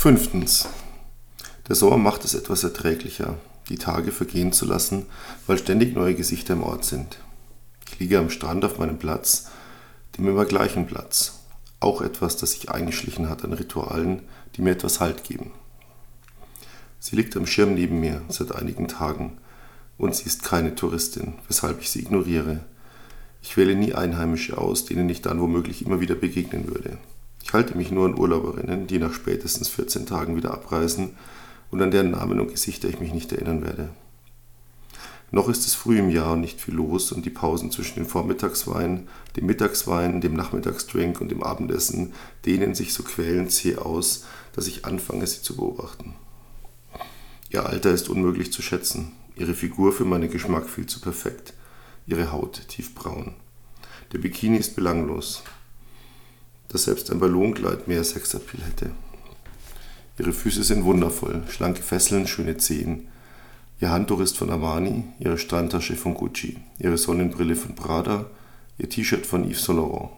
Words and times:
Fünftens. 0.00 0.66
Der 1.68 1.76
Sommer 1.76 1.98
macht 1.98 2.24
es 2.24 2.32
etwas 2.32 2.64
erträglicher, 2.64 3.36
die 3.68 3.76
Tage 3.76 4.12
vergehen 4.12 4.50
zu 4.50 4.64
lassen, 4.64 5.04
weil 5.46 5.58
ständig 5.58 5.94
neue 5.94 6.14
Gesichter 6.14 6.54
im 6.54 6.62
Ort 6.62 6.86
sind. 6.86 7.18
Ich 7.86 7.98
liege 7.98 8.18
am 8.18 8.30
Strand 8.30 8.64
auf 8.64 8.78
meinem 8.78 8.98
Platz, 8.98 9.50
dem 10.16 10.26
immer 10.26 10.46
gleichen 10.46 10.86
Platz. 10.86 11.40
Auch 11.80 12.00
etwas, 12.00 12.38
das 12.38 12.52
sich 12.52 12.70
eingeschlichen 12.70 13.28
hat 13.28 13.44
an 13.44 13.52
Ritualen, 13.52 14.22
die 14.56 14.62
mir 14.62 14.70
etwas 14.70 15.00
Halt 15.00 15.22
geben. 15.22 15.50
Sie 16.98 17.14
liegt 17.14 17.36
am 17.36 17.46
Schirm 17.46 17.74
neben 17.74 18.00
mir 18.00 18.22
seit 18.30 18.54
einigen 18.54 18.88
Tagen 18.88 19.36
und 19.98 20.16
sie 20.16 20.24
ist 20.24 20.42
keine 20.44 20.74
Touristin, 20.74 21.34
weshalb 21.46 21.82
ich 21.82 21.90
sie 21.90 22.00
ignoriere. 22.00 22.60
Ich 23.42 23.58
wähle 23.58 23.74
nie 23.74 23.92
Einheimische 23.92 24.56
aus, 24.56 24.86
denen 24.86 25.10
ich 25.10 25.20
dann 25.20 25.42
womöglich 25.42 25.84
immer 25.84 26.00
wieder 26.00 26.14
begegnen 26.14 26.68
würde. 26.68 26.96
Ich 27.50 27.54
halte 27.54 27.76
mich 27.76 27.90
nur 27.90 28.06
an 28.06 28.16
Urlauberinnen, 28.16 28.86
die 28.86 29.00
nach 29.00 29.12
spätestens 29.12 29.68
14 29.70 30.06
Tagen 30.06 30.36
wieder 30.36 30.52
abreisen 30.52 31.16
und 31.72 31.82
an 31.82 31.90
deren 31.90 32.12
Namen 32.12 32.38
und 32.38 32.52
Gesichter 32.52 32.88
ich 32.88 33.00
mich 33.00 33.12
nicht 33.12 33.32
erinnern 33.32 33.64
werde. 33.64 33.90
Noch 35.32 35.48
ist 35.48 35.66
es 35.66 35.74
früh 35.74 35.98
im 35.98 36.10
Jahr 36.10 36.34
und 36.34 36.42
nicht 36.42 36.60
viel 36.60 36.74
los 36.74 37.10
und 37.10 37.26
die 37.26 37.30
Pausen 37.30 37.72
zwischen 37.72 37.96
dem 37.96 38.06
Vormittagswein, 38.06 39.08
dem 39.34 39.46
Mittagswein, 39.46 40.20
dem 40.20 40.34
Nachmittagsdrink 40.34 41.20
und 41.20 41.32
dem 41.32 41.42
Abendessen 41.42 42.12
dehnen 42.46 42.76
sich 42.76 42.94
so 42.94 43.02
quälend 43.02 43.50
zäh 43.50 43.74
aus, 43.74 44.26
dass 44.52 44.68
ich 44.68 44.84
anfange, 44.84 45.26
sie 45.26 45.42
zu 45.42 45.56
beobachten. 45.56 46.14
Ihr 47.48 47.66
Alter 47.66 47.90
ist 47.90 48.08
unmöglich 48.08 48.52
zu 48.52 48.62
schätzen, 48.62 49.10
ihre 49.34 49.54
Figur 49.54 49.92
für 49.92 50.04
meinen 50.04 50.30
Geschmack 50.30 50.68
viel 50.68 50.86
zu 50.86 51.00
perfekt, 51.00 51.54
ihre 52.06 52.30
Haut 52.30 52.68
tiefbraun. 52.68 53.34
Der 54.12 54.18
Bikini 54.18 54.56
ist 54.58 54.76
belanglos, 54.76 55.42
dass 56.70 56.84
selbst 56.84 57.10
ein 57.10 57.18
Ballonkleid 57.18 57.88
mehr 57.88 58.02
Sexappeal 58.02 58.62
hätte. 58.64 58.90
Ihre 60.18 60.32
Füße 60.32 60.62
sind 60.62 60.84
wundervoll, 60.84 61.42
schlanke 61.48 61.82
Fesseln, 61.82 62.26
schöne 62.26 62.56
Zehen. 62.56 63.08
Ihr 63.80 63.90
Handtuch 63.90 64.20
ist 64.20 64.38
von 64.38 64.50
Armani, 64.50 65.04
ihre 65.18 65.38
Strandtasche 65.38 65.96
von 65.96 66.14
Gucci, 66.14 66.58
ihre 66.78 66.98
Sonnenbrille 66.98 67.56
von 67.56 67.74
Prada, 67.74 68.26
ihr 68.78 68.88
T-Shirt 68.88 69.26
von 69.26 69.44
Yves 69.50 69.64
Saint 69.64 69.78
Laurent. 69.78 70.10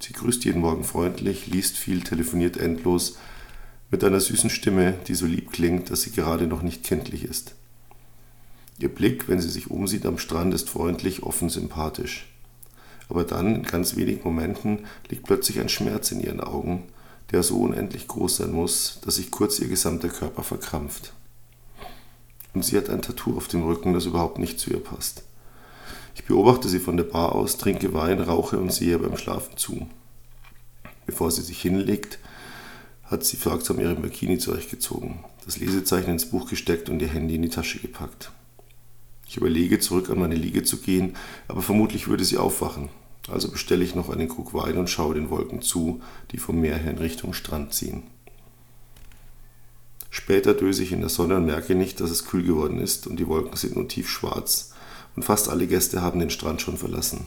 Sie 0.00 0.12
grüßt 0.12 0.44
jeden 0.44 0.60
Morgen 0.60 0.84
freundlich, 0.84 1.46
liest 1.46 1.76
viel, 1.76 2.02
telefoniert 2.02 2.56
endlos, 2.56 3.18
mit 3.90 4.02
einer 4.02 4.20
süßen 4.20 4.50
Stimme, 4.50 4.94
die 5.06 5.14
so 5.14 5.26
lieb 5.26 5.52
klingt, 5.52 5.90
dass 5.90 6.02
sie 6.02 6.12
gerade 6.12 6.46
noch 6.46 6.62
nicht 6.62 6.82
kenntlich 6.82 7.24
ist. 7.24 7.54
Ihr 8.78 8.88
Blick, 8.88 9.28
wenn 9.28 9.40
sie 9.40 9.50
sich 9.50 9.70
umsieht 9.70 10.06
am 10.06 10.18
Strand, 10.18 10.54
ist 10.54 10.70
freundlich, 10.70 11.22
offen, 11.22 11.50
sympathisch 11.50 12.31
aber 13.12 13.24
dann, 13.24 13.56
in 13.56 13.62
ganz 13.64 13.94
wenigen 13.94 14.24
Momenten, 14.24 14.86
liegt 15.10 15.24
plötzlich 15.24 15.60
ein 15.60 15.68
Schmerz 15.68 16.12
in 16.12 16.20
ihren 16.22 16.40
Augen, 16.40 16.84
der 17.30 17.42
so 17.42 17.58
unendlich 17.60 18.08
groß 18.08 18.38
sein 18.38 18.52
muss, 18.52 19.00
dass 19.04 19.16
sich 19.16 19.30
kurz 19.30 19.58
ihr 19.58 19.68
gesamter 19.68 20.08
Körper 20.08 20.42
verkrampft. 20.42 21.12
Und 22.54 22.64
sie 22.64 22.74
hat 22.74 22.88
ein 22.88 23.02
Tattoo 23.02 23.36
auf 23.36 23.48
dem 23.48 23.64
Rücken, 23.64 23.92
das 23.92 24.06
überhaupt 24.06 24.38
nicht 24.38 24.58
zu 24.58 24.70
ihr 24.70 24.82
passt. 24.82 25.24
Ich 26.14 26.24
beobachte 26.24 26.70
sie 26.70 26.78
von 26.78 26.96
der 26.96 27.04
Bar 27.04 27.34
aus, 27.34 27.58
trinke 27.58 27.92
Wein, 27.92 28.18
rauche 28.18 28.58
und 28.58 28.72
sehe 28.72 28.98
beim 28.98 29.18
Schlafen 29.18 29.58
zu. 29.58 29.86
Bevor 31.04 31.30
sie 31.30 31.42
sich 31.42 31.60
hinlegt, 31.60 32.18
hat 33.04 33.24
sie 33.24 33.36
sorgsam 33.36 33.78
ihre 33.78 33.94
Bikini 33.94 34.38
zurechtgezogen, 34.38 35.22
das 35.44 35.58
Lesezeichen 35.58 36.12
ins 36.12 36.30
Buch 36.30 36.48
gesteckt 36.48 36.88
und 36.88 37.02
ihr 37.02 37.08
Handy 37.08 37.34
in 37.34 37.42
die 37.42 37.50
Tasche 37.50 37.78
gepackt. 37.78 38.32
Ich 39.28 39.36
überlege, 39.36 39.80
zurück 39.80 40.08
an 40.08 40.18
meine 40.18 40.34
Liege 40.34 40.62
zu 40.62 40.78
gehen, 40.78 41.14
aber 41.46 41.60
vermutlich 41.60 42.08
würde 42.08 42.24
sie 42.24 42.38
aufwachen. 42.38 42.88
Also 43.28 43.50
bestelle 43.50 43.84
ich 43.84 43.94
noch 43.94 44.10
einen 44.10 44.28
Krug 44.28 44.52
Wein 44.52 44.76
und 44.76 44.90
schaue 44.90 45.14
den 45.14 45.30
Wolken 45.30 45.62
zu, 45.62 46.00
die 46.32 46.38
vom 46.38 46.60
Meer 46.60 46.76
her 46.76 46.90
in 46.90 46.98
Richtung 46.98 47.34
Strand 47.34 47.72
ziehen. 47.72 48.02
Später 50.10 50.54
döse 50.54 50.82
ich 50.82 50.92
in 50.92 51.00
der 51.00 51.08
Sonne 51.08 51.36
und 51.36 51.46
merke 51.46 51.74
nicht, 51.74 52.00
dass 52.00 52.10
es 52.10 52.26
kühl 52.26 52.42
geworden 52.42 52.80
ist 52.80 53.06
und 53.06 53.16
die 53.16 53.28
Wolken 53.28 53.56
sind 53.56 53.76
nun 53.76 53.88
tiefschwarz 53.88 54.72
und 55.16 55.24
fast 55.24 55.48
alle 55.48 55.66
Gäste 55.66 56.02
haben 56.02 56.20
den 56.20 56.30
Strand 56.30 56.60
schon 56.60 56.76
verlassen. 56.76 57.26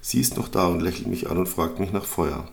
Sie 0.00 0.20
ist 0.20 0.36
noch 0.36 0.48
da 0.48 0.68
und 0.68 0.80
lächelt 0.80 1.08
mich 1.08 1.28
an 1.28 1.36
und 1.36 1.48
fragt 1.48 1.80
mich 1.80 1.92
nach 1.92 2.04
Feuer. 2.04 2.48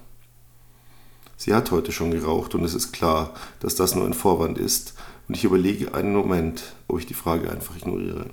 Sie 1.37 1.53
hat 1.53 1.71
heute 1.71 1.91
schon 1.91 2.11
geraucht 2.11 2.55
und 2.55 2.63
es 2.63 2.73
ist 2.73 2.91
klar, 2.91 3.33
dass 3.59 3.75
das 3.75 3.95
nur 3.95 4.05
ein 4.05 4.13
Vorwand 4.13 4.57
ist 4.57 4.93
und 5.27 5.37
ich 5.37 5.43
überlege 5.43 5.93
einen 5.93 6.13
Moment, 6.13 6.73
ob 6.87 6.99
ich 6.99 7.05
die 7.05 7.13
Frage 7.13 7.49
einfach 7.51 7.75
ignoriere. 7.75 8.25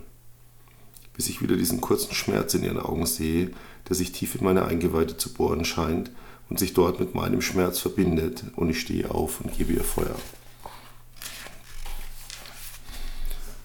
Bis 1.20 1.28
ich 1.28 1.42
wieder 1.42 1.58
diesen 1.58 1.82
kurzen 1.82 2.14
Schmerz 2.14 2.54
in 2.54 2.64
ihren 2.64 2.80
Augen 2.80 3.04
sehe, 3.04 3.50
der 3.86 3.94
sich 3.94 4.10
tief 4.10 4.36
in 4.36 4.42
meine 4.42 4.64
Eingeweide 4.64 5.18
zu 5.18 5.34
bohren 5.34 5.66
scheint 5.66 6.10
und 6.48 6.58
sich 6.58 6.72
dort 6.72 6.98
mit 6.98 7.14
meinem 7.14 7.42
Schmerz 7.42 7.78
verbindet 7.78 8.44
und 8.56 8.70
ich 8.70 8.80
stehe 8.80 9.10
auf 9.10 9.42
und 9.42 9.54
gebe 9.54 9.74
ihr 9.74 9.84
Feuer. 9.84 10.16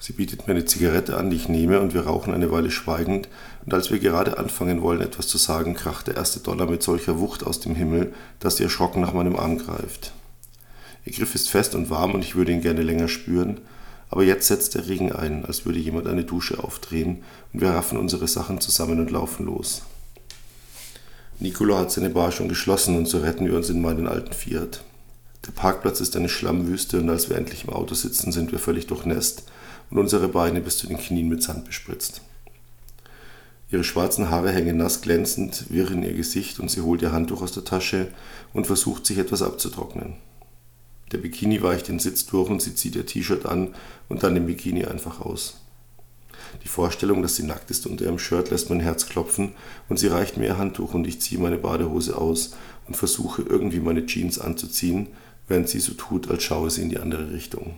Sie 0.01 0.11
bietet 0.11 0.47
mir 0.47 0.53
eine 0.53 0.65
Zigarette 0.65 1.15
an, 1.15 1.29
die 1.29 1.37
ich 1.37 1.47
nehme, 1.47 1.79
und 1.79 1.93
wir 1.93 2.01
rauchen 2.01 2.33
eine 2.33 2.51
Weile 2.51 2.71
schweigend, 2.71 3.29
und 3.65 3.73
als 3.73 3.89
wir 3.89 3.99
gerade 3.99 4.37
anfangen 4.37 4.81
wollen, 4.81 4.99
etwas 4.99 5.29
zu 5.29 5.37
sagen, 5.37 5.75
kracht 5.75 6.07
der 6.07 6.17
erste 6.17 6.41
Dollar 6.41 6.69
mit 6.69 6.83
solcher 6.83 7.19
Wucht 7.19 7.45
aus 7.45 7.61
dem 7.61 7.73
Himmel, 7.73 8.13
dass 8.41 8.57
sie 8.57 8.63
erschrocken 8.63 8.99
nach 8.99 9.13
meinem 9.13 9.37
Arm 9.37 9.59
greift. 9.59 10.11
Ihr 11.05 11.13
Griff 11.13 11.33
ist 11.35 11.49
fest 11.49 11.73
und 11.73 11.89
warm 11.89 12.15
und 12.15 12.21
ich 12.21 12.35
würde 12.35 12.51
ihn 12.51 12.59
gerne 12.59 12.81
länger 12.81 13.07
spüren, 13.07 13.61
aber 14.09 14.23
jetzt 14.23 14.47
setzt 14.47 14.75
der 14.75 14.87
Regen 14.87 15.11
ein, 15.11 15.45
als 15.45 15.65
würde 15.65 15.79
jemand 15.79 16.07
eine 16.07 16.23
Dusche 16.23 16.63
aufdrehen, 16.63 17.23
und 17.53 17.61
wir 17.61 17.69
raffen 17.69 17.97
unsere 17.97 18.27
Sachen 18.27 18.61
zusammen 18.61 18.99
und 18.99 19.11
laufen 19.11 19.45
los. 19.45 19.83
Nicolo 21.39 21.77
hat 21.77 21.91
seine 21.91 22.09
Bar 22.09 22.31
schon 22.31 22.47
geschlossen 22.47 22.95
und 22.95 23.07
so 23.07 23.19
retten 23.19 23.45
wir 23.45 23.55
uns 23.55 23.69
in 23.69 23.81
meinen 23.81 24.07
alten 24.07 24.33
Fiat. 24.33 24.83
Der 25.45 25.51
Parkplatz 25.51 25.99
ist 25.99 26.15
eine 26.15 26.29
Schlammwüste 26.29 26.99
und 26.99 27.09
als 27.09 27.29
wir 27.29 27.37
endlich 27.37 27.65
im 27.65 27.71
Auto 27.71 27.93
sitzen, 27.93 28.31
sind 28.31 28.51
wir 28.51 28.59
völlig 28.59 28.87
durchnässt 28.87 29.43
und 29.89 29.97
unsere 29.97 30.29
Beine 30.29 30.61
bis 30.61 30.77
zu 30.77 30.87
den 30.87 30.97
Knien 30.97 31.27
mit 31.27 31.43
Sand 31.43 31.65
bespritzt. 31.65 32.21
Ihre 33.69 33.83
schwarzen 33.83 34.29
Haare 34.29 34.51
hängen 34.51 34.77
nass 34.77 35.01
glänzend, 35.01 35.65
wirr 35.69 35.91
in 35.91 36.03
ihr 36.03 36.13
Gesicht 36.13 36.59
und 36.59 36.71
sie 36.71 36.81
holt 36.81 37.01
ihr 37.01 37.11
Handtuch 37.11 37.41
aus 37.41 37.51
der 37.51 37.65
Tasche 37.65 38.07
und 38.53 38.67
versucht 38.67 39.05
sich 39.05 39.17
etwas 39.17 39.41
abzutrocknen. 39.41 40.15
Der 41.11 41.17
Bikini 41.19 41.61
weicht 41.61 41.87
den 41.87 41.99
Sitz 41.99 42.25
durch 42.25 42.49
und 42.49 42.61
sie 42.61 42.75
zieht 42.75 42.95
ihr 42.95 43.05
T-Shirt 43.05 43.45
an 43.45 43.75
und 44.09 44.23
dann 44.23 44.33
den 44.33 44.47
Bikini 44.47 44.85
einfach 44.85 45.21
aus. 45.21 45.61
Die 46.63 46.67
Vorstellung, 46.67 47.21
dass 47.21 47.35
sie 47.35 47.43
nackt 47.43 47.69
ist 47.71 47.85
unter 47.85 48.05
ihrem 48.05 48.19
Shirt, 48.19 48.49
lässt 48.49 48.69
mein 48.69 48.79
Herz 48.79 49.07
klopfen 49.07 49.53
und 49.89 49.97
sie 49.97 50.07
reicht 50.07 50.37
mir 50.37 50.45
ihr 50.45 50.57
Handtuch 50.57 50.93
und 50.93 51.05
ich 51.07 51.21
ziehe 51.21 51.39
meine 51.39 51.57
Badehose 51.57 52.17
aus 52.17 52.55
und 52.87 52.95
versuche 52.95 53.41
irgendwie 53.41 53.79
meine 53.79 54.05
Jeans 54.05 54.39
anzuziehen, 54.39 55.07
während 55.47 55.69
sie 55.69 55.79
so 55.79 55.93
tut, 55.93 56.29
als 56.29 56.43
schaue 56.43 56.69
sie 56.69 56.81
in 56.81 56.89
die 56.89 56.99
andere 56.99 57.31
Richtung. 57.31 57.75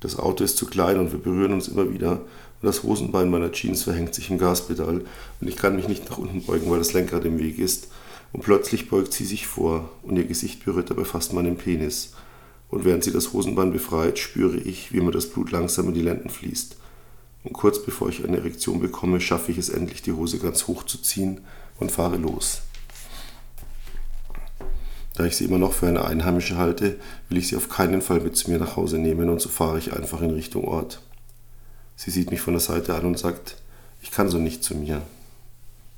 Das 0.00 0.18
Auto 0.18 0.44
ist 0.44 0.58
zu 0.58 0.66
klein 0.66 0.98
und 0.98 1.12
wir 1.12 1.18
berühren 1.18 1.54
uns 1.54 1.68
immer 1.68 1.92
wieder 1.92 2.12
und 2.12 2.66
das 2.66 2.82
Hosenbein 2.82 3.30
meiner 3.30 3.52
Jeans 3.52 3.84
verhängt 3.84 4.14
sich 4.14 4.30
im 4.30 4.38
Gaspedal 4.38 5.02
und 5.40 5.48
ich 5.48 5.56
kann 5.56 5.76
mich 5.76 5.88
nicht 5.88 6.08
nach 6.10 6.18
unten 6.18 6.42
beugen, 6.42 6.70
weil 6.70 6.78
das 6.78 6.92
Lenkrad 6.92 7.24
im 7.24 7.38
Weg 7.38 7.58
ist. 7.58 7.88
Und 8.34 8.42
plötzlich 8.42 8.90
beugt 8.90 9.12
sie 9.12 9.24
sich 9.24 9.46
vor 9.46 9.88
und 10.02 10.16
ihr 10.16 10.24
Gesicht 10.24 10.64
berührt 10.64 10.90
dabei 10.90 11.04
fast 11.04 11.32
meinen 11.32 11.56
Penis. 11.56 12.14
Und 12.68 12.84
während 12.84 13.04
sie 13.04 13.12
das 13.12 13.32
Hosenbein 13.32 13.72
befreit, 13.72 14.18
spüre 14.18 14.56
ich, 14.56 14.92
wie 14.92 15.00
mir 15.00 15.12
das 15.12 15.30
Blut 15.30 15.52
langsam 15.52 15.86
in 15.86 15.94
die 15.94 16.02
Lenden 16.02 16.28
fließt. 16.28 16.76
Und 17.44 17.52
kurz 17.52 17.80
bevor 17.80 18.08
ich 18.08 18.24
eine 18.24 18.38
Erektion 18.38 18.80
bekomme, 18.80 19.20
schaffe 19.20 19.52
ich 19.52 19.58
es 19.58 19.68
endlich, 19.68 20.02
die 20.02 20.10
Hose 20.10 20.40
ganz 20.40 20.66
hoch 20.66 20.82
zu 20.82 20.98
ziehen 20.98 21.42
und 21.78 21.92
fahre 21.92 22.16
los. 22.16 22.62
Da 25.14 25.24
ich 25.24 25.36
sie 25.36 25.44
immer 25.44 25.58
noch 25.58 25.72
für 25.72 25.86
eine 25.86 26.04
Einheimische 26.04 26.56
halte, 26.56 26.98
will 27.28 27.38
ich 27.38 27.46
sie 27.46 27.56
auf 27.56 27.68
keinen 27.68 28.02
Fall 28.02 28.18
mit 28.18 28.36
zu 28.36 28.50
mir 28.50 28.58
nach 28.58 28.74
Hause 28.74 28.98
nehmen 28.98 29.28
und 29.28 29.40
so 29.40 29.48
fahre 29.48 29.78
ich 29.78 29.92
einfach 29.92 30.20
in 30.22 30.32
Richtung 30.32 30.64
Ort. 30.64 31.00
Sie 31.94 32.10
sieht 32.10 32.32
mich 32.32 32.40
von 32.40 32.54
der 32.54 32.60
Seite 32.60 32.96
an 32.96 33.04
und 33.04 33.16
sagt, 33.16 33.58
ich 34.02 34.10
kann 34.10 34.28
so 34.28 34.38
nicht 34.38 34.64
zu 34.64 34.74
mir. 34.74 35.02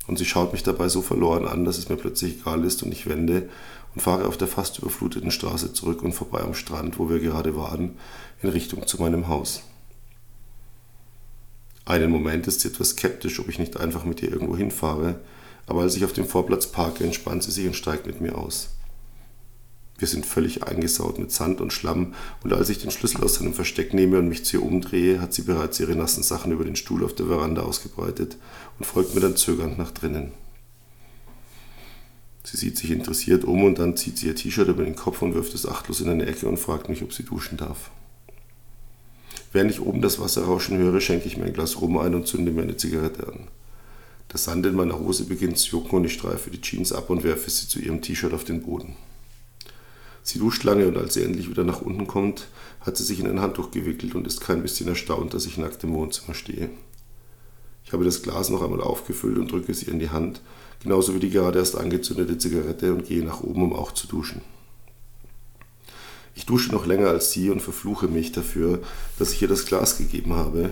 Und 0.07 0.17
sie 0.17 0.25
schaut 0.25 0.53
mich 0.53 0.63
dabei 0.63 0.87
so 0.87 1.01
verloren 1.01 1.45
an, 1.45 1.65
dass 1.65 1.77
es 1.77 1.89
mir 1.89 1.97
plötzlich 1.97 2.39
egal 2.39 2.63
ist 2.63 2.81
und 2.81 2.91
ich 2.91 3.07
wende 3.07 3.49
und 3.93 4.01
fahre 4.01 4.27
auf 4.27 4.37
der 4.37 4.47
fast 4.47 4.79
überfluteten 4.79 5.31
Straße 5.31 5.73
zurück 5.73 6.01
und 6.01 6.13
vorbei 6.13 6.39
am 6.39 6.53
Strand, 6.53 6.97
wo 6.97 7.09
wir 7.09 7.19
gerade 7.19 7.55
waren, 7.55 7.97
in 8.41 8.49
Richtung 8.49 8.87
zu 8.87 9.01
meinem 9.01 9.27
Haus. 9.27 9.63
Einen 11.85 12.11
Moment 12.11 12.47
ist 12.47 12.61
sie 12.61 12.69
etwas 12.69 12.89
skeptisch, 12.91 13.39
ob 13.39 13.49
ich 13.49 13.59
nicht 13.59 13.77
einfach 13.77 14.03
mit 14.05 14.21
ihr 14.21 14.31
irgendwo 14.31 14.55
hinfahre, 14.57 15.19
aber 15.67 15.81
als 15.81 15.95
ich 15.95 16.05
auf 16.05 16.13
dem 16.13 16.27
Vorplatz 16.27 16.67
parke, 16.67 17.03
entspannt 17.03 17.43
sie 17.43 17.51
sich 17.51 17.67
und 17.67 17.75
steigt 17.75 18.07
mit 18.07 18.21
mir 18.21 18.37
aus. 18.37 18.76
Wir 19.97 20.07
sind 20.07 20.25
völlig 20.25 20.63
eingesaut 20.63 21.17
mit 21.17 21.31
Sand 21.31 21.59
und 21.59 21.73
Schlamm, 21.73 22.13
und 22.43 22.53
als 22.53 22.69
ich 22.69 22.79
den 22.79 22.91
Schlüssel 22.91 23.23
aus 23.23 23.35
seinem 23.35 23.53
Versteck 23.53 23.93
nehme 23.93 24.19
und 24.19 24.29
mich 24.29 24.45
zu 24.45 24.57
ihr 24.57 24.63
umdrehe, 24.63 25.19
hat 25.19 25.33
sie 25.33 25.41
bereits 25.41 25.79
ihre 25.79 25.95
nassen 25.95 26.21
Sachen 26.21 26.51
über 26.51 26.65
den 26.65 26.75
Stuhl 26.75 27.03
auf 27.03 27.15
der 27.15 27.25
Veranda 27.25 27.63
ausgebreitet 27.63 28.37
und 28.77 28.85
folgt 28.85 29.15
mir 29.15 29.21
dann 29.21 29.35
zögernd 29.35 29.77
nach 29.79 29.91
drinnen. 29.91 30.33
Sie 32.43 32.57
sieht 32.57 32.77
sich 32.77 32.91
interessiert 32.91 33.43
um 33.43 33.63
und 33.63 33.79
dann 33.79 33.97
zieht 33.97 34.19
sie 34.19 34.27
ihr 34.27 34.35
T-Shirt 34.35 34.69
über 34.69 34.83
den 34.83 34.95
Kopf 34.95 35.21
und 35.21 35.33
wirft 35.33 35.53
es 35.53 35.67
achtlos 35.67 35.99
in 35.99 36.09
eine 36.09 36.27
Ecke 36.27 36.47
und 36.47 36.57
fragt 36.57 36.87
mich, 36.89 37.01
ob 37.03 37.11
sie 37.11 37.23
duschen 37.23 37.57
darf. 37.57 37.89
Während 39.51 39.71
ich 39.71 39.81
oben 39.81 40.01
das 40.01 40.19
Wasser 40.19 40.43
rauschen 40.43 40.77
höre, 40.77 41.01
schenke 41.01 41.27
ich 41.27 41.37
mir 41.37 41.45
ein 41.45 41.53
Glas 41.53 41.81
Rum 41.81 41.97
ein 41.97 42.15
und 42.15 42.27
zünde 42.27 42.51
mir 42.51 42.61
eine 42.61 42.77
Zigarette 42.77 43.27
an. 43.27 43.47
Der 44.31 44.37
Sand 44.37 44.65
in 44.65 44.75
meiner 44.75 44.99
Hose 44.99 45.25
beginnt 45.25 45.57
zu 45.57 45.71
jucken 45.71 45.97
und 45.97 46.05
ich 46.05 46.13
streife 46.13 46.51
die 46.51 46.61
Jeans 46.61 46.93
ab 46.93 47.09
und 47.09 47.23
werfe 47.23 47.49
sie 47.49 47.67
zu 47.67 47.79
ihrem 47.79 48.01
T-Shirt 48.01 48.33
auf 48.33 48.43
den 48.43 48.61
Boden. 48.61 48.95
Sie 50.27 50.39
duscht 50.39 50.65
lange 50.65 50.85
und 50.89 50.97
als 50.97 51.13
sie 51.13 51.23
endlich 51.23 51.49
wieder 51.49 51.63
nach 51.63 51.81
unten 51.81 52.05
kommt, 52.05 52.49
hat 52.81 52.97
sie 52.97 53.05
sich 53.05 53.21
in 53.21 53.27
ein 53.27 53.39
Handtuch 53.39 53.71
gewickelt 53.71 54.13
und 54.13 54.27
ist 54.27 54.41
kein 54.41 54.61
bisschen 54.61 54.89
erstaunt, 54.89 55.33
dass 55.33 55.45
ich 55.45 55.57
nackt 55.57 55.81
im 55.85 55.93
Wohnzimmer 55.93 56.33
stehe. 56.33 56.69
Ich 57.85 57.93
habe 57.93 58.03
das 58.03 58.23
Glas 58.23 58.49
noch 58.49 58.61
einmal 58.61 58.81
aufgefüllt 58.81 59.37
und 59.37 59.49
drücke 59.49 59.73
sie 59.73 59.85
in 59.89 59.99
die 59.99 60.09
Hand, 60.09 60.41
genauso 60.83 61.15
wie 61.15 61.19
die 61.19 61.29
gerade 61.29 61.59
erst 61.59 61.77
angezündete 61.77 62.37
Zigarette 62.37 62.93
und 62.93 63.05
gehe 63.05 63.23
nach 63.23 63.39
oben, 63.39 63.63
um 63.63 63.73
auch 63.73 63.93
zu 63.93 64.05
duschen. 64.05 64.41
Ich 66.35 66.45
dusche 66.45 66.73
noch 66.73 66.85
länger 66.85 67.07
als 67.07 67.31
sie 67.31 67.49
und 67.49 67.61
verfluche 67.61 68.09
mich 68.09 68.33
dafür, 68.33 68.81
dass 69.19 69.31
ich 69.31 69.41
ihr 69.41 69.47
das 69.47 69.65
Glas 69.65 69.97
gegeben 69.97 70.33
habe, 70.33 70.71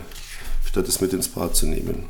statt 0.65 0.89
es 0.89 0.99
mit 0.99 1.13
ins 1.13 1.29
Bad 1.29 1.55
zu 1.55 1.65
nehmen. 1.65 2.07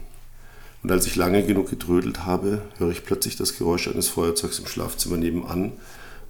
Und 0.81 0.91
als 0.91 1.05
ich 1.05 1.15
lange 1.15 1.45
genug 1.45 1.69
gedrödelt 1.69 2.25
habe, 2.25 2.63
höre 2.79 2.89
ich 2.89 3.05
plötzlich 3.05 3.35
das 3.35 3.55
Geräusch 3.55 3.87
eines 3.87 4.07
Feuerzeugs 4.07 4.57
im 4.57 4.65
Schlafzimmer 4.65 5.17
nebenan 5.17 5.73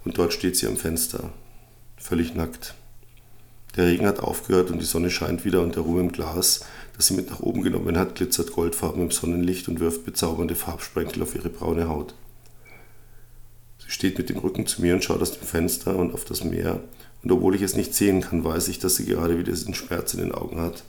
und 0.06 0.16
dort 0.16 0.32
steht 0.32 0.56
sie 0.56 0.68
am 0.68 0.76
Fenster, 0.76 1.30
völlig 1.98 2.34
nackt. 2.34 2.74
Der 3.74 3.86
Regen 3.86 4.06
hat 4.06 4.20
aufgehört 4.20 4.70
und 4.70 4.78
die 4.78 4.86
Sonne 4.86 5.10
scheint 5.10 5.44
wieder 5.44 5.60
und 5.62 5.74
der 5.74 5.82
Rum 5.82 5.98
im 5.98 6.12
Glas, 6.12 6.64
das 6.96 7.08
sie 7.08 7.14
mit 7.14 7.28
nach 7.28 7.40
oben 7.40 7.62
genommen 7.62 7.98
hat, 7.98 8.14
glitzert 8.14 8.52
goldfarben 8.52 9.02
im 9.02 9.10
Sonnenlicht 9.10 9.68
und 9.68 9.80
wirft 9.80 10.06
bezaubernde 10.06 10.54
Farbsprenkel 10.54 11.22
auf 11.24 11.34
ihre 11.34 11.48
braune 11.48 11.88
Haut. 11.88 12.14
Sie 13.84 13.90
steht 13.90 14.16
mit 14.16 14.28
dem 14.30 14.38
Rücken 14.38 14.68
zu 14.68 14.80
mir 14.80 14.94
und 14.94 15.02
schaut 15.02 15.20
aus 15.20 15.36
dem 15.36 15.46
Fenster 15.46 15.96
und 15.96 16.14
auf 16.14 16.24
das 16.24 16.44
Meer, 16.44 16.80
und 17.24 17.32
obwohl 17.32 17.56
ich 17.56 17.62
es 17.62 17.74
nicht 17.74 17.92
sehen 17.92 18.20
kann, 18.20 18.44
weiß 18.44 18.68
ich, 18.68 18.78
dass 18.78 18.94
sie 18.94 19.06
gerade 19.06 19.36
wieder 19.36 19.50
diesen 19.50 19.74
Schmerz 19.74 20.14
in 20.14 20.20
den 20.20 20.32
Augen 20.32 20.60
hat. 20.60 20.84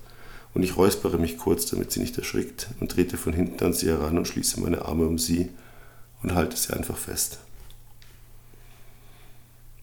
Und 0.53 0.61
ich 0.61 0.77
räuspere 0.77 1.17
mich 1.17 1.39
kurz, 1.39 1.65
damit 1.65 1.91
sie 1.91 1.99
nicht 1.99 2.17
erschrickt, 2.19 2.67
und 2.79 2.91
trete 2.91 3.17
von 3.17 3.33
hinten 3.33 3.63
an 3.65 3.73
sie 3.73 3.87
heran 3.87 4.19
und 4.19 4.27
schließe 4.27 4.61
meine 4.61 4.85
Arme 4.85 5.07
um 5.07 5.17
sie 5.17 5.49
und 6.21 6.35
halte 6.35 6.55
sie 6.55 6.73
einfach 6.73 6.97
fest. 6.97 7.39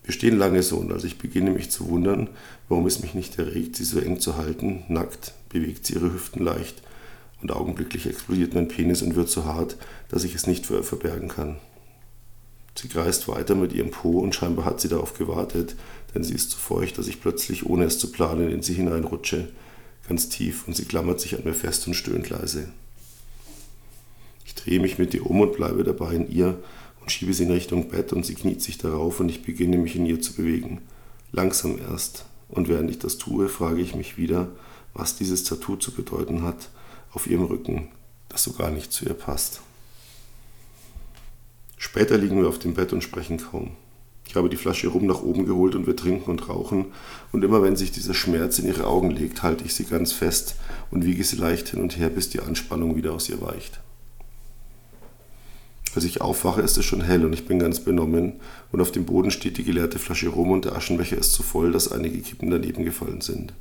Wir 0.05 0.13
stehen 0.13 0.37
lange 0.37 0.63
so 0.63 0.77
und 0.77 0.93
als 0.93 1.05
ich 1.05 1.19
beginne 1.19 1.51
mich 1.51 1.71
zu 1.71 1.89
wundern, 1.89 2.29
warum 2.69 2.87
es 2.87 3.01
mich 3.01 3.15
nicht 3.15 3.39
erregt, 3.39 3.77
sie 3.77 3.85
so 3.85 3.99
eng 3.99 4.21
zu 4.21 4.37
halten, 4.37 4.85
nackt, 4.89 5.33
bewegt 5.49 5.87
sie 5.87 5.95
ihre 5.95 6.13
Hüften 6.13 6.45
leicht 6.45 6.83
und 7.41 7.51
augenblicklich 7.51 8.07
explodiert 8.07 8.55
mein 8.55 8.69
Penis 8.69 9.01
und 9.01 9.17
wird 9.17 9.31
so 9.31 9.45
hart, 9.45 9.77
dass 10.11 10.25
ich 10.25 10.35
es 10.35 10.47
nicht 10.47 10.67
für 10.67 10.83
verbergen 10.83 11.29
kann. 11.29 11.57
Sie 12.75 12.89
kreist 12.89 13.29
weiter 13.29 13.55
mit 13.55 13.73
ihrem 13.73 13.91
Po 13.91 14.19
und 14.19 14.35
scheinbar 14.35 14.67
hat 14.67 14.81
sie 14.81 14.89
darauf 14.89 15.17
gewartet, 15.17 15.75
denn 16.15 16.23
sie 16.23 16.35
ist 16.35 16.51
so 16.51 16.59
feucht, 16.59 16.99
dass 16.99 17.07
ich 17.07 17.21
plötzlich, 17.21 17.65
ohne 17.65 17.85
es 17.85 17.99
zu 17.99 18.13
planen, 18.13 18.51
in 18.51 18.63
sie 18.63 18.75
hineinrutsche, 18.75 19.49
ganz 20.09 20.29
tief, 20.29 20.67
und 20.67 20.77
sie 20.77 20.85
klammert 20.85 21.21
sich 21.21 21.37
an 21.37 21.45
mir 21.45 21.55
fest 21.55 21.87
und 21.87 21.95
stöhnt 21.95 22.29
leise. 22.31 22.69
Ich 24.45 24.55
drehe 24.55 24.81
mich 24.81 24.99
mit 24.99 25.15
ihr 25.15 25.25
um 25.25 25.41
und 25.41 25.57
bleibe 25.57 25.85
dabei 25.85 26.15
in 26.15 26.31
ihr 26.31 26.59
und 27.05 27.11
schiebe 27.11 27.35
sie 27.35 27.45
in 27.45 27.51
Richtung 27.51 27.91
Bett 27.91 28.15
und 28.15 28.25
sie 28.25 28.35
kniet 28.35 28.63
sich 28.63 28.79
darauf 28.79 29.21
und 29.21 29.29
ich 29.29 29.43
beginne 29.43 29.77
mich 29.77 29.95
in 29.95 30.07
ihr 30.07 30.23
zu 30.23 30.33
bewegen. 30.33 30.81
Langsam 31.33 31.79
erst. 31.79 32.25
Und 32.49 32.69
während 32.69 32.91
ich 32.91 32.99
das 32.99 33.19
tue, 33.19 33.51
frage 33.51 33.83
ich 33.83 33.95
mich 33.95 34.17
wieder, 34.17 34.49
was 34.95 35.15
dieses 35.15 35.45
Tattoo 35.45 35.77
zu 35.77 35.93
bedeuten 35.93 36.45
hat 36.45 36.71
auf 37.13 37.27
ihrem 37.27 37.45
Rücken, 37.45 37.89
das 38.31 38.45
so 38.45 38.53
gar 38.53 38.71
nicht 38.71 38.91
zu 38.91 39.05
ihr 39.05 39.13
passt. 39.13 39.61
Später 41.77 42.17
liegen 42.17 42.41
wir 42.41 42.49
auf 42.49 42.59
dem 42.59 42.73
Bett 42.73 42.95
und 42.95 43.03
sprechen 43.03 43.37
kaum. 43.37 43.73
Ich 44.27 44.35
habe 44.35 44.49
die 44.49 44.57
Flasche 44.57 44.89
rum 44.89 45.05
nach 45.05 45.21
oben 45.23 45.45
geholt 45.45 45.75
und 45.75 45.87
wir 45.87 45.97
trinken 45.97 46.31
und 46.31 46.49
rauchen. 46.49 46.87
Und 47.33 47.45
immer 47.45 47.63
wenn 47.63 47.77
sich 47.77 47.93
dieser 47.93 48.15
Schmerz 48.15 48.59
in 48.59 48.67
ihre 48.67 48.87
Augen 48.87 49.11
legt, 49.11 49.43
halte 49.43 49.65
ich 49.65 49.75
sie 49.75 49.85
ganz 49.85 50.13
fest 50.13 50.57
und 50.91 51.05
wiege 51.05 51.23
sie 51.23 51.37
leicht 51.37 51.69
hin 51.69 51.83
und 51.83 51.99
her, 51.99 52.09
bis 52.09 52.31
die 52.31 52.41
Anspannung 52.41 52.97
wieder 52.97 53.13
aus 53.13 53.29
ihr 53.29 53.43
weicht. 53.43 53.84
Als 55.95 56.05
ich 56.05 56.21
aufwache, 56.21 56.61
ist 56.61 56.77
es 56.77 56.85
schon 56.85 57.03
hell 57.03 57.25
und 57.25 57.33
ich 57.33 57.47
bin 57.47 57.61
ganz 57.61 57.79
benommen 57.79 58.35
und 58.73 58.81
auf 58.81 58.91
dem 58.91 59.05
Boden 59.05 59.31
steht 59.31 59.59
die 59.59 59.65
geleerte 59.65 60.01
Flasche 60.01 60.29
rum 60.29 60.51
und 60.51 60.65
der 60.65 60.75
Aschenbecher 60.75 61.17
ist 61.17 61.33
so 61.33 61.45
voll, 61.45 61.71
dass 61.71 61.93
einige 61.93 62.19
Kippen 62.19 62.51
daneben 62.51 62.85
gefallen 62.85 63.21
sind. 63.21 63.53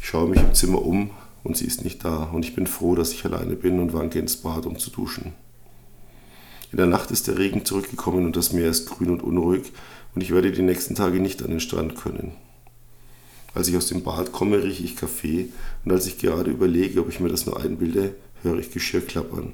Ich 0.00 0.06
schaue 0.06 0.28
mich 0.28 0.40
im 0.40 0.54
Zimmer 0.54 0.84
um 0.84 1.10
und 1.42 1.56
sie 1.56 1.64
ist 1.64 1.82
nicht 1.82 2.04
da 2.04 2.24
und 2.32 2.44
ich 2.44 2.54
bin 2.54 2.68
froh, 2.68 2.94
dass 2.94 3.12
ich 3.12 3.24
alleine 3.24 3.56
bin 3.56 3.80
und 3.80 3.92
wanke 3.92 4.20
ins 4.20 4.36
Bad, 4.36 4.66
um 4.66 4.78
zu 4.78 4.90
duschen. 4.90 5.32
In 6.70 6.78
der 6.78 6.86
Nacht 6.86 7.10
ist 7.10 7.26
der 7.26 7.38
Regen 7.38 7.64
zurückgekommen 7.64 8.24
und 8.24 8.36
das 8.36 8.52
Meer 8.52 8.70
ist 8.70 8.88
grün 8.88 9.10
und 9.10 9.22
unruhig 9.22 9.72
und 10.14 10.22
ich 10.22 10.30
werde 10.30 10.52
die 10.52 10.62
nächsten 10.62 10.94
Tage 10.94 11.18
nicht 11.18 11.42
an 11.42 11.50
den 11.50 11.60
Strand 11.60 11.96
können. 11.96 12.32
Als 13.52 13.66
ich 13.68 13.76
aus 13.76 13.88
dem 13.88 14.02
Bad 14.04 14.30
komme, 14.32 14.62
rieche 14.62 14.84
ich 14.84 14.96
Kaffee 14.96 15.48
und 15.84 15.92
als 15.92 16.06
ich 16.06 16.18
gerade 16.18 16.52
überlege, 16.52 17.00
ob 17.00 17.08
ich 17.08 17.18
mir 17.18 17.28
das 17.28 17.46
nur 17.46 17.60
einbilde, 17.60 18.14
höre 18.42 18.58
ich 18.58 18.70
Geschirr 18.70 19.02
klappern. 19.02 19.52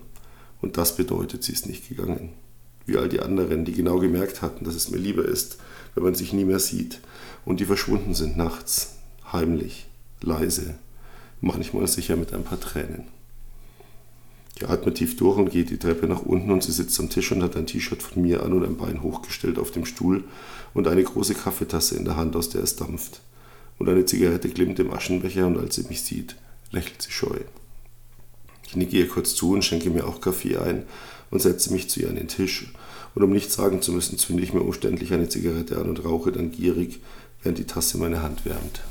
Und 0.61 0.77
das 0.77 0.97
bedeutet, 0.97 1.45
sie 1.45 1.53
ist 1.53 1.67
nicht 1.67 1.89
gegangen. 1.89 2.31
Wie 2.87 2.97
all 2.97 3.09
die 3.09 3.21
anderen, 3.21 3.65
die 3.65 3.73
genau 3.73 3.99
gemerkt 3.99 4.43
hatten, 4.43 4.65
dass 4.65 4.75
es 4.75 4.91
mir 4.91 4.99
lieber 4.99 5.25
ist, 5.25 5.59
wenn 5.95 6.05
man 6.05 6.15
sich 6.15 6.33
nie 6.33 6.45
mehr 6.45 6.59
sieht. 6.59 7.01
Und 7.45 7.61
die 7.61 7.67
verschwunden 7.67 8.15
sind 8.15 8.37
nachts, 8.37 8.97
heimlich, 9.33 9.87
leise, 10.23 10.75
manchmal 11.41 11.87
sicher 11.87 12.17
mit 12.17 12.33
ein 12.33 12.45
paar 12.45 12.61
Tränen. 12.61 13.05
Ich 14.57 14.69
atme 14.69 14.93
tief 14.93 15.17
durch 15.17 15.39
und 15.39 15.51
gehe 15.51 15.65
die 15.65 15.79
Treppe 15.79 16.09
nach 16.09 16.23
unten 16.23 16.51
und 16.51 16.65
sie 16.65 16.73
sitzt 16.73 16.99
am 16.99 17.11
Tisch 17.11 17.31
und 17.31 17.45
hat 17.45 17.57
ein 17.57 17.67
T-Shirt 17.67 18.03
von 18.03 18.23
mir 18.23 18.43
an 18.43 18.53
und 18.53 18.65
ein 18.65 18.77
Bein 18.77 19.03
hochgestellt 19.03 19.57
auf 19.57 19.71
dem 19.71 19.85
Stuhl 19.85 20.25
und 20.75 20.89
eine 20.89 21.05
große 21.05 21.35
Kaffeetasse 21.35 21.97
in 21.97 22.05
der 22.05 22.17
Hand, 22.17 22.35
aus 22.35 22.49
der 22.49 22.65
es 22.65 22.75
dampft. 22.75 23.21
Und 23.79 23.89
eine 23.89 24.05
Zigarette 24.05 24.49
glimmt 24.49 24.81
im 24.81 24.93
Aschenbecher 24.93 25.47
und 25.47 25.59
als 25.59 25.77
sie 25.77 25.85
mich 25.85 26.03
sieht, 26.03 26.35
lächelt 26.73 27.01
sie 27.03 27.13
scheu. 27.13 27.39
Ich 28.69 28.77
nicke 28.77 28.99
ihr 28.99 29.09
kurz 29.09 29.35
zu 29.35 29.53
und 29.53 29.65
schenke 29.65 29.89
mir 29.89 30.07
auch 30.07 30.21
Kaffee 30.21 30.59
ein 30.59 30.85
und 31.31 31.41
setze 31.41 31.73
mich 31.73 31.89
zu 31.89 32.01
ihr 32.01 32.11
an 32.11 32.17
den 32.17 32.29
Tisch. 32.29 32.71
Und 33.15 33.23
um 33.23 33.31
nichts 33.31 33.55
sagen 33.55 33.81
zu 33.81 33.93
müssen, 33.93 34.19
zünde 34.19 34.43
ich 34.43 34.53
mir 34.53 34.61
umständlich 34.61 35.11
eine 35.15 35.31
Zigarette 35.31 35.79
an 35.79 35.89
und 35.89 36.05
rauche 36.05 36.33
dann 36.33 36.51
gierig, 36.51 37.01
während 37.43 37.57
die 37.57 37.65
Tasse 37.65 37.97
meine 37.97 38.23
Hand 38.23 38.45
wärmt. 38.45 38.83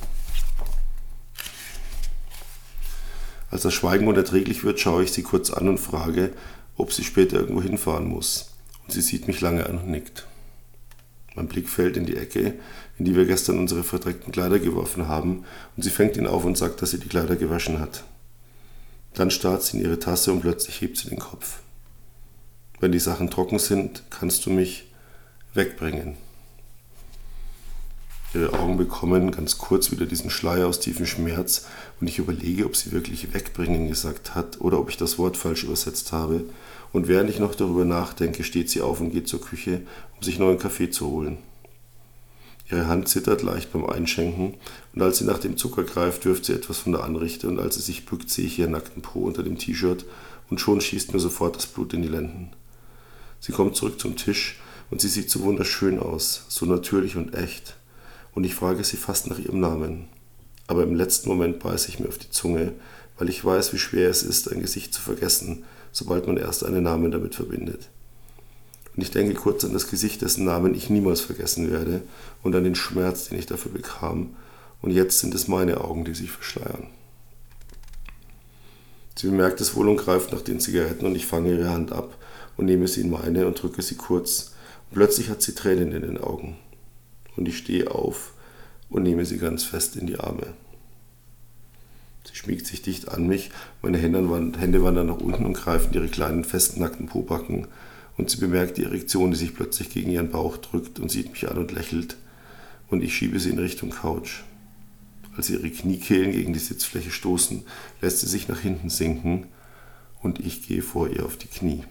Als 3.51 3.62
das 3.62 3.75
Schweigen 3.75 4.07
unerträglich 4.07 4.63
wird, 4.63 4.79
schaue 4.79 5.03
ich 5.03 5.12
sie 5.12 5.21
kurz 5.21 5.51
an 5.51 5.69
und 5.69 5.77
frage, 5.77 6.31
ob 6.75 6.91
sie 6.91 7.03
später 7.03 7.39
irgendwo 7.39 7.62
hinfahren 7.62 8.07
muss. 8.07 8.50
Und 8.83 8.94
sie 8.94 9.01
sieht 9.01 9.27
mich 9.27 9.41
lange 9.41 9.68
an 9.68 9.77
und 9.77 9.89
nickt. 9.89 10.25
Mein 11.35 11.47
Blick 11.47 11.69
fällt 11.69 11.97
in 11.97 12.07
die 12.07 12.18
Ecke, 12.18 12.56
in 12.97 13.06
die 13.06 13.15
wir 13.15 13.25
gestern 13.25 13.59
unsere 13.59 13.83
verdreckten 13.83 14.33
Kleider 14.33 14.57
geworfen 14.57 15.07
haben, 15.07 15.45
und 15.75 15.83
sie 15.83 15.91
fängt 15.91 16.18
ihn 16.18 16.25
auf 16.25 16.45
und 16.45 16.57
sagt, 16.57 16.81
dass 16.81 16.89
sie 16.89 17.00
die 17.00 17.09
Kleider 17.09 17.35
gewaschen 17.35 17.80
hat. 17.80 18.03
Dann 19.18 19.31
starrt 19.31 19.64
sie 19.64 19.78
in 19.78 19.84
ihre 19.84 19.98
Tasse 19.98 20.31
und 20.31 20.42
plötzlich 20.42 20.80
hebt 20.80 20.96
sie 20.96 21.10
den 21.10 21.18
Kopf. 21.18 21.62
Wenn 22.80 22.92
die 22.92 23.00
Sachen 23.00 23.31
trocken 23.31 23.58
sind, 23.58 24.04
kannst 24.12 24.46
du 24.46 24.52
mich 24.52 24.92
wegbringen. 25.56 26.18
Ihre 28.36 28.54
Augen 28.54 28.78
bekommen 28.78 29.31
ganz 29.31 29.57
kurz 29.57 29.90
wieder 29.90 30.06
diesen 30.06 30.30
Schleier 30.30 30.68
aus 30.68 30.80
tiefem 30.80 31.07
Schmerz 31.07 31.66
und 32.00 32.06
ich 32.06 32.19
überlege, 32.19 32.68
ob 32.68 32.76
sie 32.76 32.92
wirklich 32.92 33.33
wegbringen 33.33 33.88
gesagt 33.88 34.36
hat 34.36 34.62
oder 34.62 34.80
ob 34.80 34.92
ich 34.92 34.97
das 34.97 35.18
Wort 35.18 35.36
falsch 35.36 35.64
übersetzt 35.64 36.12
habe. 36.12 36.44
Und 36.94 37.07
während 37.07 37.31
ich 37.31 37.40
noch 37.40 37.56
darüber 37.56 37.86
nachdenke, 37.86 38.44
steht 38.44 38.69
sie 38.69 38.81
auf 38.81 39.02
und 39.02 39.09
geht 39.09 39.28
zur 39.28 39.42
Küche, 39.42 39.81
um 40.16 40.21
sich 40.21 40.38
neuen 40.38 40.59
Kaffee 40.59 40.92
zu 40.92 41.07
holen. 41.07 41.40
Ihre 42.69 42.88
Hand 42.88 43.07
zittert 43.07 43.44
leicht 43.44 43.71
beim 43.71 43.86
Einschenken 43.86 44.56
und 44.94 45.02
als 45.02 45.19
sie 45.19 45.26
nach 45.26 45.40
dem 45.40 45.56
Zucker 45.56 45.83
greift, 45.83 46.26
wirft 46.26 46.45
sie 46.45 46.54
etwas 46.54 46.80
von 46.80 46.92
der 46.92 47.04
Anrichte 47.04 47.47
und 47.47 47.59
als 47.59 47.76
sie 47.76 47.81
sich 47.81 48.06
bückt, 48.06 48.30
sehe 48.30 48.45
ich 48.45 48.59
ihren 48.59 48.71
nackten 48.71 49.02
Po 49.02 49.21
unter 49.21 49.44
dem 49.44 49.57
T-Shirt 49.57 50.06
und 50.50 50.59
schon 50.59 50.81
schießt 50.81 51.14
mir 51.14 51.19
sofort 51.19 51.56
das 51.56 51.68
Blut 51.68 51.94
in 51.94 52.02
die 52.02 52.07
Lenden. 52.09 52.52
Sie 53.40 53.54
kommt 53.54 53.76
zurück 53.76 54.00
zum 54.00 54.18
Tisch 54.18 54.59
und 54.90 55.00
sie 55.00 55.07
sieht 55.07 55.30
so 55.30 55.42
wunderschön 55.44 56.00
aus, 56.00 56.45
so 56.50 56.66
natürlich 56.66 57.16
und 57.16 57.33
echt. 57.33 57.78
Und 58.33 58.44
ich 58.44 58.56
frage 58.56 58.83
sie 58.83 58.97
fast 58.97 59.28
nach 59.28 59.40
ihrem 59.40 59.59
Namen. 59.59 60.07
Aber 60.68 60.83
im 60.83 60.95
letzten 60.95 61.30
Moment 61.30 61.59
beiße 61.59 61.90
ich 61.90 62.00
mir 62.00 62.07
auf 62.07 62.18
die 62.18 62.30
Zunge, 62.30 62.74
weil 63.18 63.30
ich 63.30 63.44
weiß, 63.44 63.74
wie 63.74 63.80
schwer 63.80 64.09
es 64.09 64.24
ist, 64.24 64.52
ein 64.52 64.62
Gesicht 64.62 64.94
zu 64.94 65.02
vergessen, 65.02 65.64
sobald 65.92 66.28
man 66.28 66.38
erst 66.38 66.66
einen 66.66 66.83
Namen 66.83 67.12
damit 67.12 67.36
verbindet. 67.36 67.90
Und 68.97 69.04
ich 69.04 69.11
denke 69.11 69.35
kurz 69.35 69.63
an 69.63 69.73
das 69.73 69.92
Gesicht, 69.92 70.23
dessen 70.23 70.44
Namen 70.44 70.73
ich 70.73 70.89
niemals 70.89 71.21
vergessen 71.21 71.71
werde 71.71 72.01
und 72.42 72.56
an 72.56 72.63
den 72.63 72.73
Schmerz, 72.73 73.30
den 73.30 73.37
ich 73.37 73.45
dafür 73.45 73.71
bekam. 73.71 74.35
Und 74.81 74.89
jetzt 74.89 75.19
sind 75.19 75.35
es 75.35 75.47
meine 75.47 75.81
Augen, 75.81 76.04
die 76.04 76.16
sich 76.16 76.31
verschleiern. 76.31 76.87
Sie 79.16 79.27
bemerkt 79.27 79.61
es 79.61 79.75
wohl 79.75 79.87
und 79.87 79.97
greift 79.97 80.31
nach 80.31 80.42
den 80.42 80.59
Zigaretten 80.59 81.06
und 81.06 81.16
ich 81.16 81.27
fange 81.27 81.51
ihre 81.54 81.69
Hand 81.69 81.92
ab 81.92 82.18
und 82.57 82.66
nehme 82.66 82.87
sie 82.87 83.01
in 83.01 83.11
meine 83.11 83.45
und 83.45 83.61
drücke 83.61 83.83
sie 83.83 83.95
kurz. 83.95 84.56
Und 84.89 84.95
plötzlich 84.95 85.30
hat 85.30 85.44
sie 85.44 85.54
Tränen 85.54 85.92
in 85.92 86.01
den 86.01 86.18
Augen. 86.18 86.57
Und 87.35 87.47
ich 87.47 87.59
stehe 87.59 87.92
auf 87.92 88.33
und 88.89 89.04
nehme 89.04 89.25
sie 89.25 89.37
ganz 89.37 89.63
fest 89.63 89.95
in 89.95 90.07
die 90.07 90.19
Arme. 90.19 90.54
Sie 92.23 92.35
schmiegt 92.35 92.66
sich 92.66 92.81
dicht 92.81 93.09
an 93.09 93.27
mich, 93.27 93.51
meine 93.83 93.99
Hände 93.99 94.83
wandern 94.83 95.07
nach 95.07 95.19
unten 95.19 95.45
und 95.45 95.54
greifen 95.54 95.94
ihre 95.94 96.07
kleinen, 96.07 96.44
festen, 96.44 96.80
nackten 96.80 97.06
Pobacken 97.06 97.68
und 98.18 98.30
sie 98.30 98.38
bemerkt 98.38 98.78
die 98.78 98.83
Erektion, 98.83 99.31
die 99.31 99.38
sich 99.38 99.56
plötzlich 99.56 99.90
gegen 99.90 100.12
ihren 100.12 100.31
Bauch 100.31 100.57
drückt 100.57 101.00
und 101.00 101.09
sieht 101.09 101.31
mich 101.31 101.50
an 101.50 101.57
und 101.57 101.71
lächelt 101.71 102.18
und 102.90 103.04
ich 103.04 103.16
schiebe 103.16 103.40
sie 103.40 103.52
in 103.52 103.59
Richtung 103.59 103.92
Couch. 103.92 104.42
Als 105.36 105.50
ihre 105.50 105.69
Kniekehlen 105.69 106.31
gegen 106.31 106.54
die 106.54 106.59
Sitzfläche 106.59 107.12
stoßen, 107.12 107.64
lässt 108.02 108.21
sie 108.21 108.28
sich 108.28 108.47
nach 108.47 108.59
hinten 108.59 108.90
sinken 108.90 109.47
und 110.21 110.40
ich 110.40 110.68
gehe 110.68 110.81
vor 110.81 111.09
ihr 111.09 111.26
auf 111.26 111.38
die 111.38 111.47
Knie. 111.47 111.83